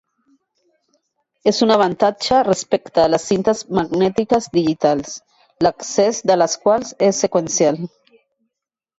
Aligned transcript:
És 1.49 1.57
un 1.65 1.73
avantatge 1.73 2.37
respecte 2.47 3.03
a 3.03 3.11
les 3.15 3.25
cintes 3.31 3.61
magnètiques 3.79 4.47
digitals, 4.59 5.11
l'accés 5.67 6.23
de 6.31 6.39
les 6.43 6.57
quals 6.65 6.95
és 7.09 7.21
seqüencial. 7.25 7.79